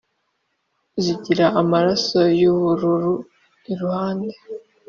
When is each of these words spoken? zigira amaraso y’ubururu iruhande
zigira 1.03 1.45
amaraso 1.61 2.19
y’ubururu 2.39 3.13
iruhande 3.71 4.35